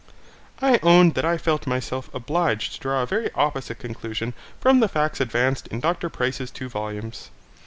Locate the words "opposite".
3.35-3.77